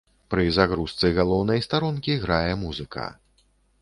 [0.33, 3.05] Пры загрузцы галоўнай старонкі грае музыка.